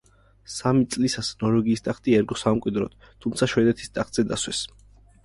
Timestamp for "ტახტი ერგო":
1.87-2.37